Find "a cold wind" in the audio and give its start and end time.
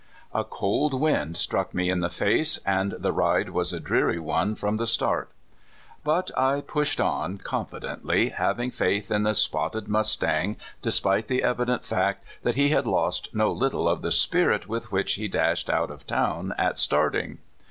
0.33-1.37